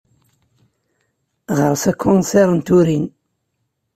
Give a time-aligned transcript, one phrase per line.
[1.57, 3.05] Ɣer-s akunsir n turin.